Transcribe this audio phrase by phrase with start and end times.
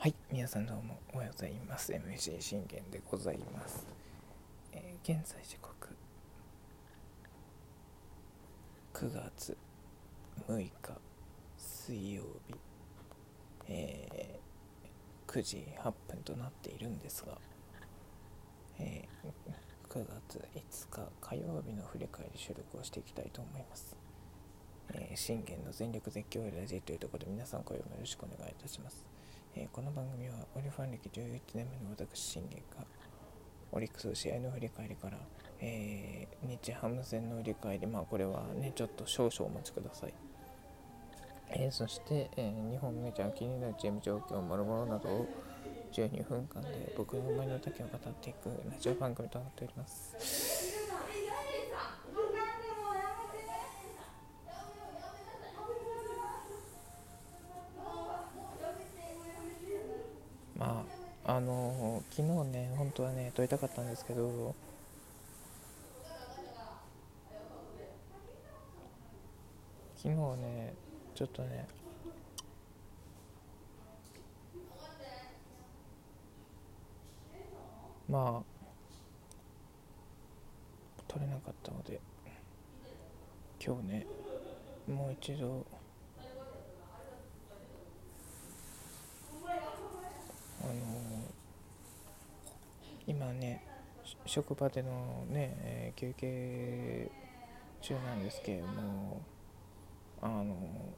[0.00, 1.92] はい、皆さんどうもおはようございます。
[1.92, 3.84] MC 信玄でございます。
[4.72, 5.88] えー現在時刻
[8.94, 9.56] 9月
[10.46, 10.70] 6日
[11.56, 12.54] 水曜日、
[13.66, 17.36] えー9時8分となっているんですが、
[18.78, 23.96] えー9月5日火曜日の振り返り収録をしていきたいと思います。
[24.94, 29.04] え信玄の全力絶叫ラジというところで皆さん声をよろしくお願いいたします。
[29.56, 32.84] えーこの番組はオリファン歴11年目の私信玄が
[33.72, 35.18] オリックス試合の振り返りから、
[35.60, 40.14] えー日ハム戦の振り返りまあこれはねちょっと少々お待ちください、
[41.50, 45.28] えーそして、えー日本メジャー気になるチーム状況もろもろなどを
[45.92, 50.14] 12分間で僕の思いの丈を語っていくラジオ番組となっております
[60.58, 60.84] ま
[61.38, 64.56] あの昨日ね本当はね撮りたかったんですけど
[69.94, 70.74] 昨日ね
[71.14, 71.68] ちょっとね
[78.08, 78.62] まあ
[81.06, 82.00] 撮れなかったので
[83.64, 84.06] 今日ね
[84.88, 85.64] もう一度
[90.60, 90.72] あの
[93.06, 93.64] 今ね
[94.04, 97.10] し職場でのね、休憩
[97.80, 99.22] 中なんですけれども
[100.20, 100.94] あのも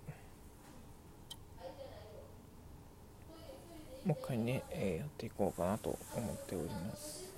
[4.06, 7.33] う一回ね、えーやっていこうかなと思っております。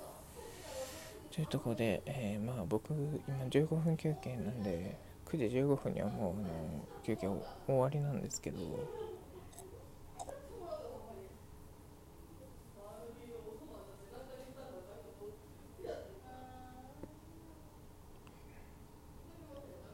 [1.31, 2.95] というところで、えーまあ僕
[3.29, 7.29] 今15分休憩なんで9時15分にはもうあの休憩
[7.67, 8.59] 終わりなんですけど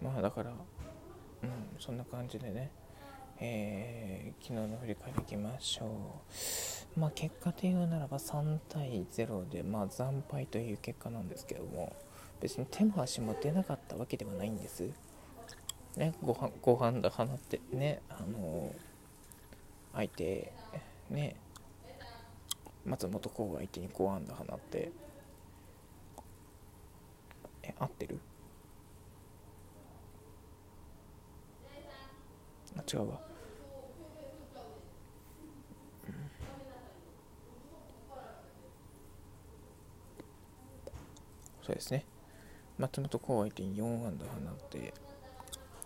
[0.03, 2.71] まあだから、うん、そんな感じでね、
[3.41, 7.01] えー昨日の振り返りいきましょう。
[7.01, 11.97] まあ結果で言うならば3対0で、まあ惨敗という結果なんですけども、
[12.43, 14.91] 別に手も足も出なかったわけではないんです。
[15.97, 18.71] ね、ごはご飯だ放ってね、あの
[19.95, 20.53] 相手、
[21.09, 21.37] ね、
[22.85, 24.93] 松本幸が相手に5安打放って、
[27.63, 28.21] え、合ってる？
[32.93, 33.21] 違うわ、
[41.63, 42.05] そうですね。
[42.79, 44.95] 松本幸相手に4安打放って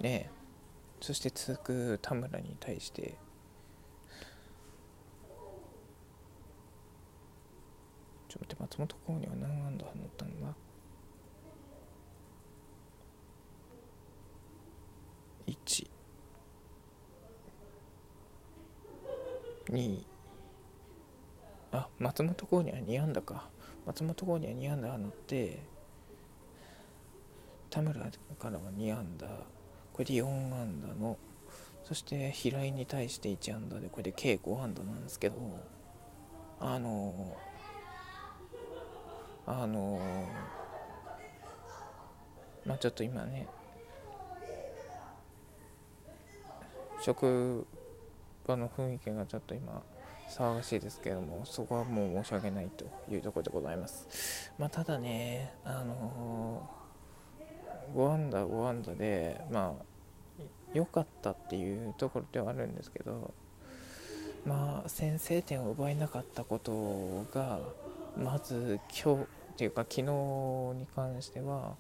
[0.01, 0.31] ね
[1.01, 3.17] そして続く田村に対して
[8.29, 10.55] ちょっと待って松本幸には何安打放ったのだ
[15.47, 15.92] 1
[19.73, 20.05] 2
[21.73, 23.49] あ松本剛には2安打か。
[23.87, 25.63] 松本剛には2安打放って
[27.71, 28.01] 田村
[28.39, 29.27] からは2安打
[29.93, 31.17] これで4安打の
[31.85, 35.37] そして平井に対して1安打でこれで計5安打なんですけど
[36.61, 37.37] あの
[39.47, 40.01] あの
[42.65, 43.49] まあちょっと今ね
[47.01, 47.67] 職
[48.47, 49.83] 場の雰囲気がちょっと今
[50.29, 56.83] 騒がしいですけれどもそこはもう申し訳ないというところでございますまあただねあのー
[57.95, 60.43] 5安打5安打でまあ
[60.73, 63.35] 良かったっていうところではあるんですけど
[64.47, 67.61] まあ先制点を奪えなかったことが
[68.17, 69.27] まず今日っ
[69.57, 71.77] ていうか昨日に関しては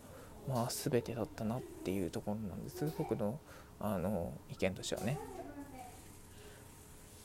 [0.48, 3.38] まあ全てだったなっていうところなんです僕の
[3.80, 5.18] あの意見としてはね。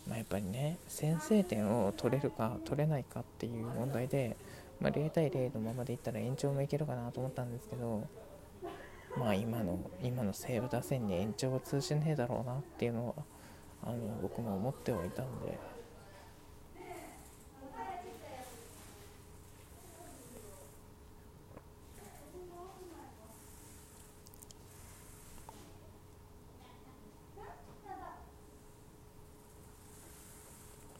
[0.07, 4.37] まあ、やっぱりね先制点を取れるか取れないかっていう問題で、
[4.79, 8.07] まあ、0対0のままでいったら延長もいけるかなと思ったんですけど
[9.17, 13.13] まあ今の今の西武打線に延長は通じねえだろうなっていうのは
[13.83, 15.76] あの僕も思ってはいたんで。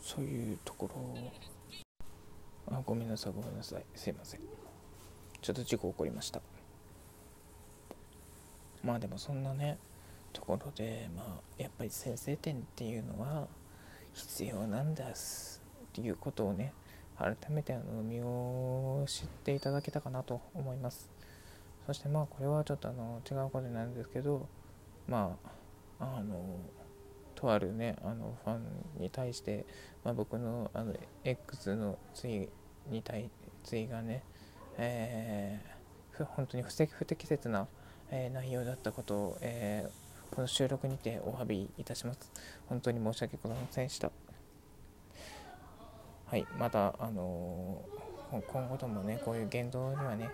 [0.08, 0.96] そういうところ。
[2.74, 3.84] あごめんなさいごめんなさい。
[3.94, 4.40] すいません。
[5.42, 6.40] ちょっと事故起こりました。
[8.82, 9.78] まあでもそんなね
[10.32, 13.50] ところでまあやっぱり先制点っていうのは
[14.14, 16.72] 必要なんですっていうことをね
[17.18, 21.10] 改めてあの身を知っていただけたかなと思います。
[21.86, 24.48] そしてまあこれはちょっとあの違うことなんですけど
[25.06, 25.38] ま
[26.00, 26.62] ああの
[27.38, 28.64] とあるねあのファン
[29.00, 29.66] に対して、
[30.04, 30.94] まあ、僕のあの
[31.24, 32.50] X のツイ
[32.90, 33.30] に対
[33.64, 34.24] ツイがね、
[34.78, 37.68] えー、本当に不不適切な、
[38.10, 42.32] えー、内容だったことを、えー、この収録にてお詫びいたします。
[42.68, 44.12] 本当に申し訳ございませんでした。
[46.26, 50.30] はい、また、あのー、今後ともね、こういう言動にはね、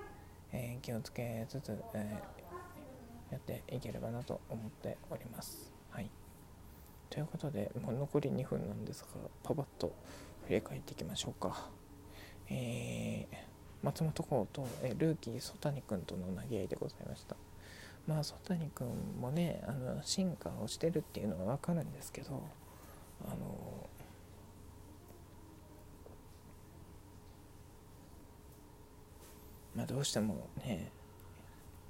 [0.52, 5.63] えー、気をつけつつ、えー、やっていければなと思っております。
[7.14, 9.08] ということで、もう残り2分なんですが、
[9.44, 9.94] パパッと
[10.48, 11.70] 振り返っていきましょうか。
[12.50, 13.36] えー、
[13.84, 17.36] 松本幸と、えルーキー曽谷君との投げ合いでございました。
[18.08, 18.88] まあ、曽谷君
[19.22, 22.42] もね、あの進化をしてるっていうのは分かるんですけど、
[23.28, 23.88] あの
[29.76, 30.92] まあ、どうしてもね、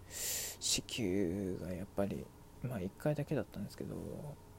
[0.09, 2.25] 子宮がやっぱり、
[2.61, 3.95] まあ1回だけだったんですけど、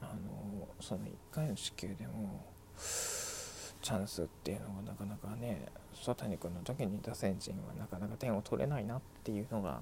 [0.01, 2.45] あのその1回の支給でも
[2.77, 9.81] チャンスっていうのがなかなかね曽谷君の時に打線陣はなかなか点を取れないなっていうのが、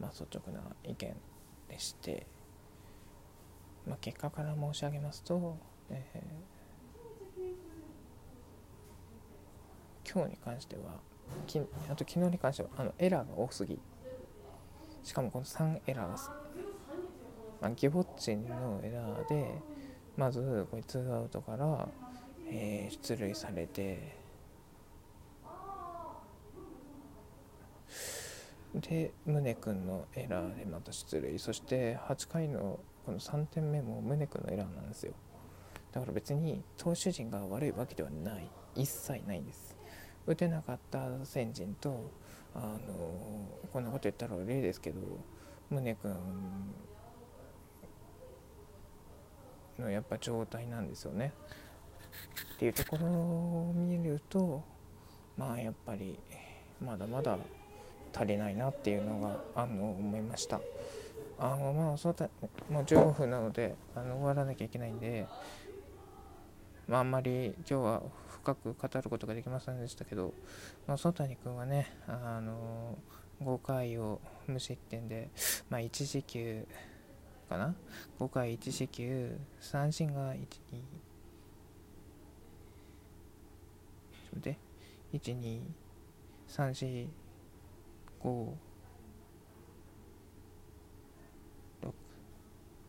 [0.00, 1.16] まあ、率直な意見
[1.68, 2.26] でして、
[3.86, 5.56] まあ、結果から申し上げますと、
[5.90, 11.00] えー、今日に関しては
[11.46, 13.78] きあと昨日に関してはあのエラーが多すぎ。
[15.04, 16.43] しかもこの3エラー
[17.60, 19.62] まあ、ギボッチンのエラーで
[20.16, 21.88] まずこれツーアウトから、
[22.46, 24.24] えー、出塁されて
[28.80, 31.38] で宗君のエラーでまた出塁。
[31.38, 35.12] そして8回のこの3点目も宗君のエラーなんですよ。
[35.92, 38.50] だから別に投手陣が悪いわけではない。
[38.74, 39.76] 一切ないんです。
[40.26, 42.10] 打てなかった先人と
[42.54, 42.78] あの
[43.72, 45.00] こんなこと言ったら例ですけど
[45.70, 46.16] 宗君
[49.78, 51.32] のやっぱ状態なんですよね。
[52.54, 54.62] っていうところを見ると
[55.36, 56.18] まあやっぱり
[56.80, 57.38] まだまだ
[58.12, 60.60] 足りないなっていうのがあの思いました。
[61.38, 62.28] あのまあそうだ
[62.70, 65.26] もう15分なのであの終わらなきゃいけないんで、
[66.86, 70.32] まあ、あんまり今日は深く語ることができませんでしたけど、
[70.86, 72.98] まあ、曽谷君はねあの
[73.42, 75.30] 5回を無失点で、
[75.68, 76.66] まあ、1時級
[77.44, 77.74] かな
[78.18, 79.36] ？5回1四球。
[79.60, 80.80] 三振が1 2ちょっ
[84.30, 84.58] と待って。
[85.18, 85.60] 1 2
[86.48, 87.08] 3 4
[88.22, 88.52] 5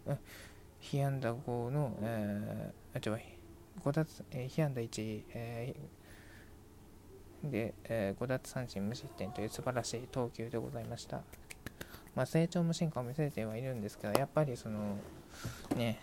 [0.08, 0.18] 6
[0.80, 3.22] 被安打5の、えー、あ違う
[3.84, 11.22] 5奪、えー、被安打1、えー、で、えー、5奪三振無失点という素晴らしい投球でございました。
[12.16, 14.98] まあ、成長も進化を見せてはいるんですけどやっぱりその
[15.76, 16.00] ね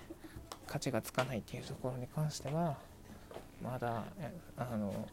[0.67, 2.76] 価値がつかないっていうところに関しては
[3.62, 4.05] まだ
[4.56, 5.09] あの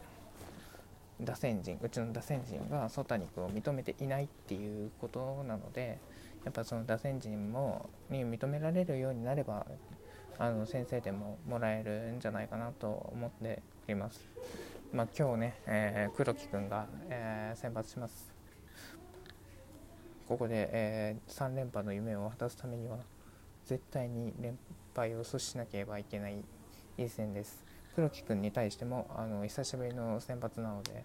[1.22, 6.00] 打線陣うちの打線陣が曽谷君を認めていないっていうことなので
[6.46, 9.66] やっぱその打線陣もに認められるようになれば
[10.38, 14.25] あの先生でももらえるんじゃないかなと思っております。
[14.94, 18.38] まあ、今日ね、えー、黒木君が、えー、先発します。
[20.29, 23.00] ここで、えー、3連覇の夢を果たすためには
[23.65, 24.59] 絶対に連
[24.95, 26.45] 敗を阻止しなければいけない
[27.00, 31.03] 一戦です黒木君に対してもあの久しぶりの先発なので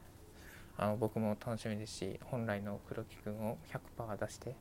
[0.76, 3.56] あの僕も楽しみですし本来の黒木君を
[3.96, 4.56] 100%出して、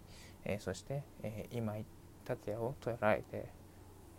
[0.45, 1.83] えー、そして、えー、今井
[2.23, 3.49] 達也を捉えて、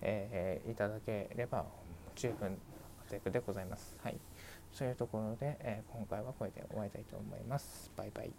[0.03, 1.65] えー、いただければ
[2.17, 2.59] 十分
[3.05, 3.97] 活躍でございます。
[4.03, 4.19] はい、
[4.71, 7.91] そういうところで、え今回はこれで終わりたいと思います。
[7.97, 8.33] バイバイ